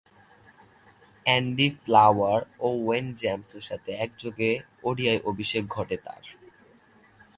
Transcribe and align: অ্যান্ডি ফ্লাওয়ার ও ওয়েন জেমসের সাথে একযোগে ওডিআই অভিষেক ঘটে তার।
অ্যান্ডি 1.25 1.67
ফ্লাওয়ার 1.83 2.39
ও 2.59 2.67
ওয়েন 2.85 3.05
জেমসের 3.13 3.61
সাথে 3.61 3.91
একযোগে 3.95 4.51
ওডিআই 4.83 5.17
অভিষেক 5.25 5.63
ঘটে 5.67 5.97
তার। 5.97 6.23